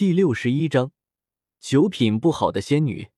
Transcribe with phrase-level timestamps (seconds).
[0.00, 0.92] 第六十一章，
[1.60, 3.10] 酒品不好的仙女。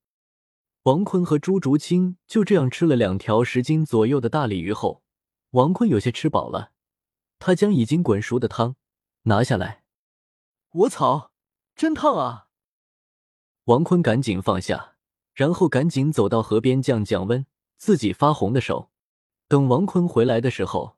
[0.82, 5.04] 王坤和朱竹清就这样吃了两条十斤左右的大鲤鱼后，
[5.50, 6.72] 王坤有些吃饱了，
[7.38, 8.74] 他将已经滚熟的汤
[9.22, 9.84] 拿下来。
[10.72, 11.30] 我操，
[11.76, 12.48] 真烫啊！
[13.66, 14.96] 王坤赶紧放下，
[15.34, 17.46] 然后赶紧走到河边降降温
[17.76, 18.90] 自己发红的手。
[19.46, 20.96] 等王坤回来的时候，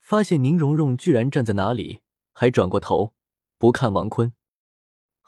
[0.00, 2.00] 发现宁荣荣居然站在那里，
[2.32, 3.12] 还转过头
[3.58, 4.32] 不看王坤。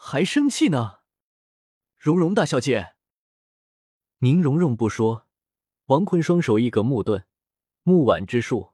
[0.01, 1.01] 还生气呢，
[1.99, 2.95] 蓉蓉大小姐。
[4.21, 5.27] 宁荣荣不说，
[5.87, 7.27] 王坤双手一格木盾，
[7.83, 8.73] 木碗之术。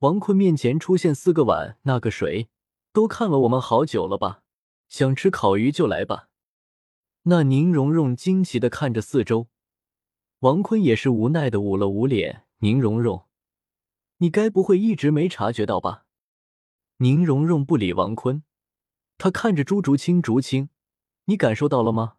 [0.00, 2.50] 王坤面前出现四个碗，那个谁
[2.92, 4.42] 都看了我们好久了吧？
[4.88, 6.28] 想吃烤鱼就来吧。
[7.22, 9.46] 那宁荣荣惊奇的看着四周，
[10.40, 12.44] 王坤也是无奈的捂了捂脸。
[12.58, 13.26] 宁荣荣，
[14.18, 16.06] 你该不会一直没察觉到吧？
[16.96, 18.42] 宁荣荣不理王坤。
[19.18, 20.68] 他看着朱竹清，竹清，
[21.24, 22.16] 你感受到了吗？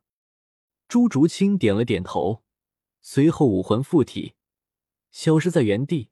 [0.88, 2.44] 朱竹清点了点头，
[3.02, 4.34] 随后武魂附体，
[5.12, 6.10] 消失在原地，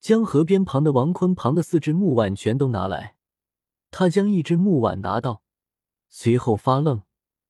[0.00, 3.16] 将河边旁的王坤旁的四只木碗全都拿来。
[3.90, 5.42] 他将一只木碗拿到，
[6.08, 7.02] 随后发愣，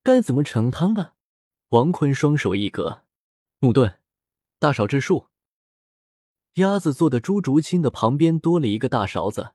[0.03, 1.13] 该怎么盛汤呢？
[1.69, 3.03] 王坤双手一格，
[3.59, 3.99] 木盾，
[4.59, 5.29] 大勺之术。
[6.55, 9.53] 鸭子坐的朱竹清的旁边多了一个大勺子。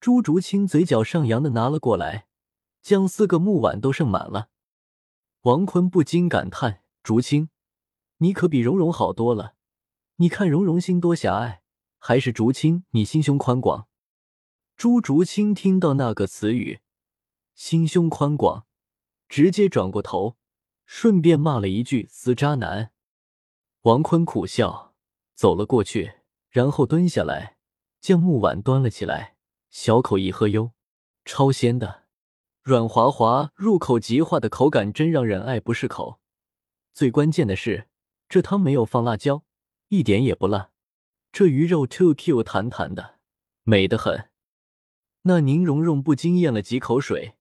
[0.00, 2.26] 朱竹清嘴角上扬的拿了过来，
[2.80, 4.50] 将四个木碗都盛满了。
[5.42, 7.50] 王坤不禁感叹：“竹清，
[8.18, 9.54] 你可比蓉蓉好多了。
[10.16, 11.62] 你看蓉蓉心多狭隘，
[11.98, 13.88] 还是竹清你心胸宽广？”
[14.76, 16.80] 朱竹清听到那个词语
[17.54, 18.66] “心胸宽广”，
[19.28, 20.36] 直接转过头，
[20.84, 22.92] 顺便骂了一句“死渣男”。
[23.82, 24.94] 王坤苦笑，
[25.34, 26.14] 走了过去，
[26.50, 27.56] 然后蹲下来，
[28.00, 29.35] 将木碗端了起来。
[29.78, 30.72] 小口一喝，哟，
[31.26, 32.04] 超鲜的，
[32.62, 36.18] 软滑滑，入口即化的口感真让人爱不释口。
[36.94, 37.86] 最关键的是，
[38.26, 39.44] 这汤没有放辣椒，
[39.88, 40.70] 一点也不辣。
[41.30, 43.16] 这鱼肉 Q Q 弹弹的，
[43.64, 44.30] 美得很。
[45.24, 47.34] 那宁荣荣不禁咽了几口水，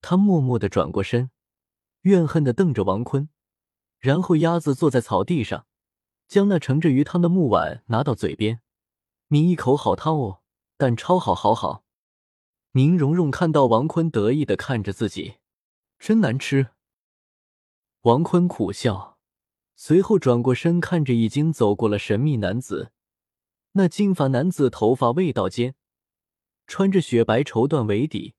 [0.00, 1.32] 她默默的转过身，
[2.02, 3.28] 怨恨的瞪着王坤，
[3.98, 5.66] 然后鸭子坐在草地上，
[6.28, 8.60] 将那盛着鱼汤的木碗拿到嘴边，
[9.26, 10.42] 抿一口，好汤哦。
[10.76, 11.84] 但超好，好好。
[12.72, 15.36] 宁荣荣看到王坤得意的看着自己，
[15.98, 16.68] 真难吃。
[18.02, 19.18] 王坤苦笑，
[19.74, 22.92] 随后转过身看着已经走过了神秘男子。
[23.72, 25.74] 那金发男子头发未到肩，
[26.66, 28.34] 穿着雪白绸缎为底，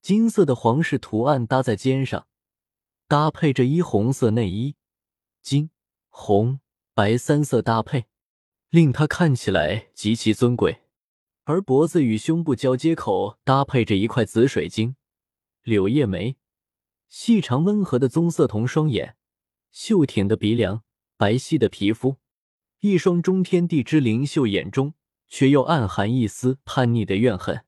[0.00, 2.28] 金色的皇室图案搭在肩上，
[3.08, 4.76] 搭配着一红色内衣，
[5.42, 5.70] 金、
[6.08, 6.60] 红、
[6.94, 8.06] 白三色搭配，
[8.70, 10.83] 令他看起来极其尊贵。
[11.46, 14.96] 而脖子与胸部交接口搭配着一块紫水晶，
[15.62, 16.36] 柳叶眉，
[17.08, 19.16] 细长温和的棕色瞳双眼，
[19.70, 20.82] 秀挺的鼻梁，
[21.18, 22.16] 白皙的皮肤，
[22.80, 24.94] 一双中天地之灵秀眼中
[25.28, 27.66] 却又暗含一丝叛逆的怨恨，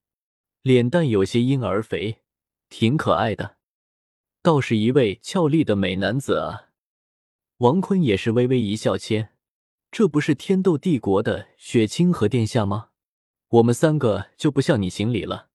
[0.63, 2.23] 脸蛋有些婴儿肥，
[2.71, 3.59] 挺可爱的，
[4.41, 6.71] 倒是一位俏丽的美男子啊！
[7.59, 9.35] 王坤也是微微一笑，谦，
[9.91, 12.89] 这不是天斗帝国的雪清河殿下吗？
[13.49, 15.51] 我们三个就不向你行礼了。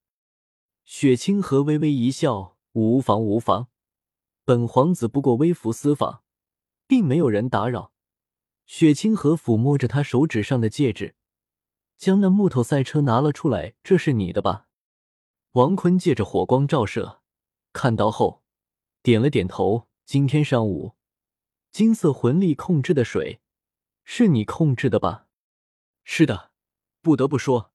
[0.86, 3.68] 雪清河微微一笑：“无妨，无妨。
[4.46, 6.24] 本皇子不过微服私访，
[6.88, 7.92] 并没有人打扰。”
[8.66, 11.16] 雪清河抚摸着他手指上的戒指，
[11.98, 14.68] 将那木头赛车拿了出来：“这是你的吧？”
[15.54, 17.22] 王坤借着火光照射，
[17.74, 18.42] 看到后
[19.04, 20.96] 点了点头：“今天上午，
[21.72, 23.42] 金色魂力控制的水，
[24.06, 25.28] 是你控制的吧
[26.06, 26.52] ？”“是的，
[27.02, 27.71] 不得不说。”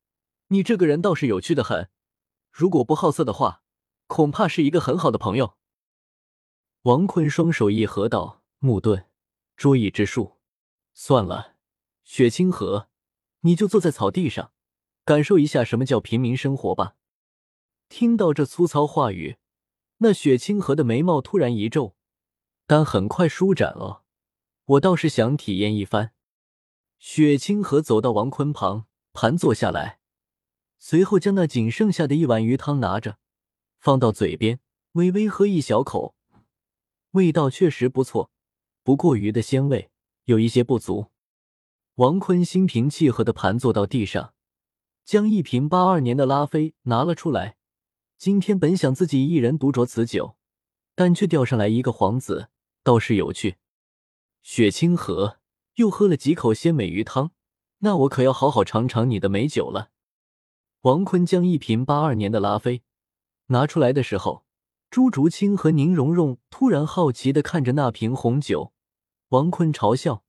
[0.48, 1.88] 你这个人倒是有趣的很，
[2.50, 3.62] 如果不好色的话，
[4.06, 5.56] 恐怕是一个很好的朋友。
[6.82, 9.06] 王坤双手一合道：“木盾，
[9.56, 10.36] 桌椅之术，
[10.94, 11.56] 算了，
[12.04, 12.88] 雪清河，
[13.40, 14.52] 你就坐在草地上，
[15.04, 16.94] 感受一下什么叫平民生活吧。”
[17.88, 19.38] 听到这粗糙话语，
[19.98, 21.96] 那雪清河的眉毛突然一皱，
[22.68, 24.04] 但很快舒展了。
[24.64, 26.12] 我倒是想体验一番。
[26.98, 30.00] 雪清河走到王坤旁，盘坐下来。
[30.78, 33.18] 随后将那仅剩下的一碗鱼汤拿着，
[33.78, 34.60] 放到嘴边，
[34.92, 36.14] 微微喝一小口，
[37.12, 38.30] 味道确实不错，
[38.82, 39.90] 不过鱼的鲜味
[40.24, 41.06] 有一些不足。
[41.96, 44.34] 王坤心平气和的盘坐到地上，
[45.04, 47.56] 将一瓶八二年的拉菲拿了出来。
[48.18, 50.36] 今天本想自己一人独酌此酒，
[50.94, 52.48] 但却钓上来一个皇子，
[52.82, 53.56] 倒是有趣。
[54.42, 55.38] 雪清河
[55.74, 57.32] 又喝了几口鲜美鱼汤，
[57.78, 59.90] 那我可要好好尝尝你的美酒了。
[60.86, 62.84] 王坤将一瓶八二年的拉菲
[63.46, 64.44] 拿出来的时候，
[64.88, 68.72] 朱竹清和宁荣荣突然好奇的看着那瓶红酒，
[69.30, 70.22] 王坤嘲笑：“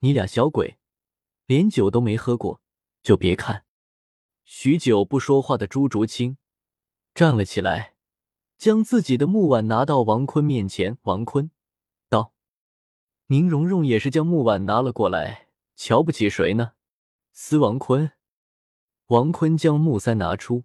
[0.00, 0.76] 你俩小鬼，
[1.46, 2.60] 连酒都没喝过，
[3.02, 3.64] 就别看。”
[4.44, 6.36] 许久不说话的朱竹清
[7.14, 7.94] 站了起来，
[8.58, 10.98] 将自己的木碗拿到王坤面前。
[11.04, 11.50] 王坤
[12.10, 12.34] 道
[13.28, 16.72] ：“宁荣荣也是将木碗拿了过来，瞧不起谁呢？”
[17.32, 18.12] 司王坤。
[19.08, 20.64] 王坤将木塞拿出，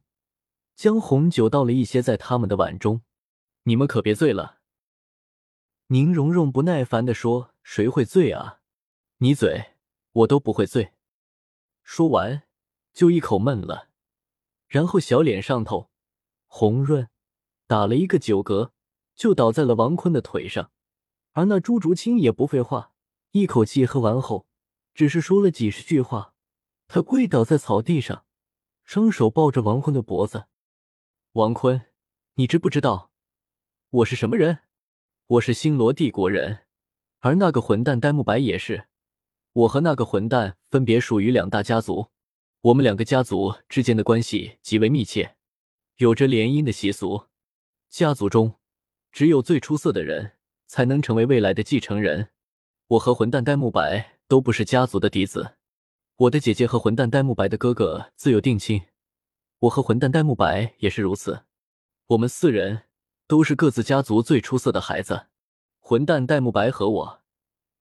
[0.75, 3.03] 将红酒倒了一些在他们的碗中。
[3.63, 4.61] 你们可别醉了。
[5.87, 8.61] 宁荣荣不耐烦的说：“谁会醉啊？
[9.17, 9.75] 你嘴，
[10.13, 10.93] 我都不会醉。”
[11.83, 12.41] 说完
[12.91, 13.89] 就一口闷了，
[14.67, 15.91] 然后小脸上头
[16.47, 17.09] 红润，
[17.67, 18.71] 打了一个酒嗝，
[19.13, 20.71] 就倒在了王坤的腿上。
[21.33, 22.93] 而那朱竹清也不废话，
[23.33, 24.47] 一口气喝完后，
[24.95, 26.33] 只是说了几十句话，
[26.87, 28.25] 他跪倒在草地上。
[28.83, 30.45] 双手抱着王坤的脖子，
[31.33, 31.81] 王坤，
[32.33, 33.11] 你知不知道
[33.89, 34.59] 我是什么人？
[35.27, 36.65] 我是星罗帝国人，
[37.19, 38.87] 而那个混蛋呆木白也是。
[39.53, 42.07] 我和那个混蛋分别属于两大家族，
[42.61, 45.37] 我们两个家族之间的关系极为密切，
[45.97, 47.27] 有着联姻的习俗。
[47.89, 48.59] 家族中
[49.11, 50.33] 只有最出色的人
[50.67, 52.29] 才能成为未来的继承人。
[52.87, 55.55] 我和混蛋呆木白都不是家族的嫡子。
[56.21, 58.83] 我的姐姐和混蛋戴沐白的哥哥自有定亲，
[59.57, 61.45] 我和混蛋戴沐白也是如此。
[62.09, 62.83] 我们四人
[63.25, 65.29] 都是各自家族最出色的孩子。
[65.79, 67.21] 混蛋戴沐白和我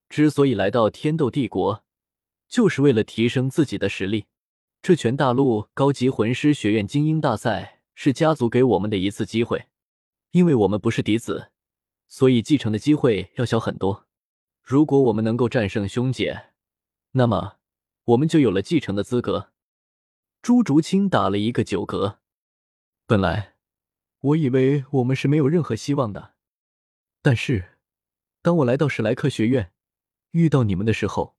[0.09, 1.85] 之所以来到天斗帝国，
[2.49, 4.25] 就是为了提升自己的实力。
[4.81, 9.67] 这全大陆高级魂师学院精英大赛是家族给我们的一次机会，
[10.31, 11.51] 因为我们不是嫡子，
[12.09, 14.07] 所以继承的机会要小很多。
[14.63, 16.47] 如果我们能够战胜兄姐，
[17.11, 17.60] 那么。
[18.11, 19.53] 我们就有了继承的资格。
[20.43, 22.19] 朱竹清打了一个酒嗝。
[23.07, 23.55] 本来
[24.21, 26.35] 我以为我们是没有任何希望的，
[27.23, 27.79] 但是
[28.43, 29.73] 当我来到史莱克学院，
[30.33, 31.37] 遇到你们的时候，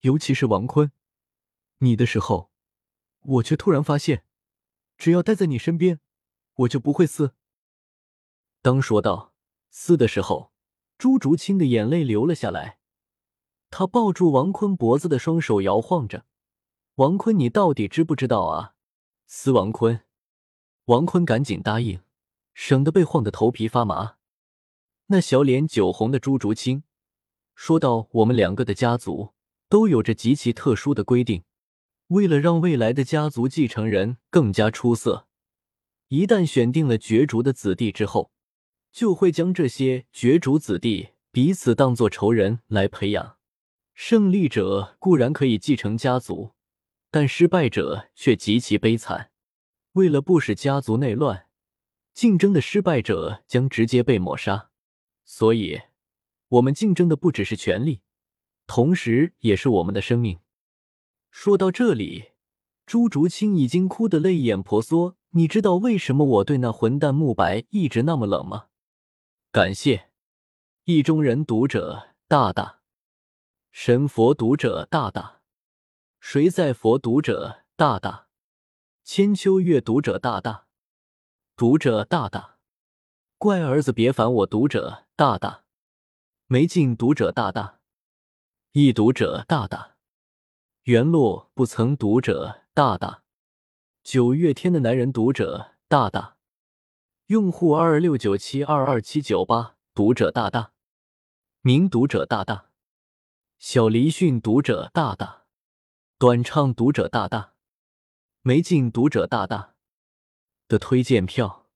[0.00, 0.90] 尤其是王坤，
[1.78, 2.50] 你的时候，
[3.20, 4.24] 我却突然发现，
[4.96, 6.00] 只要待在你身边，
[6.54, 7.34] 我就不会死。
[8.62, 9.34] 当说到
[9.70, 10.52] 死的时候，
[10.96, 12.78] 朱竹清的眼泪流了下来。
[13.78, 16.24] 他抱住王坤脖子的双手摇晃着，
[16.94, 18.72] 王坤，你到底知不知道啊？
[19.26, 20.00] 司王坤，
[20.86, 22.00] 王坤赶紧答应，
[22.54, 24.14] 省得被晃得头皮发麻。
[25.08, 26.84] 那小脸酒红的朱竹清
[27.54, 29.34] 说道：“我们两个的家族
[29.68, 31.44] 都有着极其特殊的规定，
[32.06, 35.26] 为了让未来的家族继承人更加出色，
[36.08, 38.30] 一旦选定了角逐的子弟之后，
[38.90, 43.35] 就会将这些角逐子弟彼此当做仇人来培养。”
[43.98, 46.52] 胜利者固然可以继承家族，
[47.10, 49.30] 但失败者却极其悲惨。
[49.92, 51.46] 为了不使家族内乱，
[52.12, 54.68] 竞争的失败者将直接被抹杀。
[55.24, 55.80] 所以，
[56.48, 58.02] 我们竞争的不只是权力，
[58.66, 60.40] 同时也是我们的生命。
[61.30, 62.32] 说到这里，
[62.84, 65.16] 朱竹清已经哭得泪眼婆娑。
[65.30, 68.66] 你知道为什么我对那混蛋慕白一直那么冷吗？
[69.50, 70.10] 感谢
[70.84, 72.80] 意中人读者大大。
[73.78, 75.42] 神佛读者大大，
[76.18, 78.28] 谁在佛读者大大，
[79.04, 80.66] 千秋月读者大大，
[81.54, 82.56] 读者大大，
[83.36, 85.64] 乖儿子别烦我读者大大，
[86.46, 87.80] 没劲读者大大，
[88.72, 89.96] 一读者大大，
[90.84, 93.24] 原落不曾读者大大，
[94.02, 96.38] 九月天的男人读者大大，
[97.26, 100.72] 用户二二六九七二二七九八读者大大，
[101.60, 102.65] 名读者大大。
[103.58, 105.46] 小离训读者大大，
[106.18, 107.54] 短唱读者大大，
[108.42, 109.74] 没进读者大大
[110.68, 111.66] 的推荐票，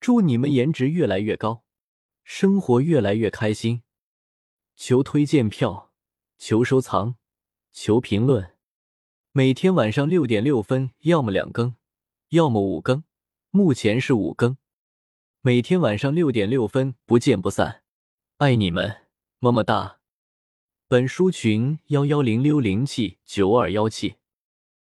[0.00, 1.62] 祝你们颜值越来越高，
[2.24, 3.84] 生活越来越开心。
[4.74, 5.92] 求推荐票，
[6.38, 7.14] 求收藏，
[7.72, 8.56] 求评论。
[9.30, 11.76] 每天晚上六点六分，要么两更，
[12.30, 13.04] 要么五更。
[13.50, 14.58] 目前是五更。
[15.40, 17.84] 每天晚上六点六分，不见不散。
[18.38, 19.06] 爱你们，
[19.38, 19.95] 么么哒。
[20.88, 24.14] 本书群幺幺零六零七九二幺七。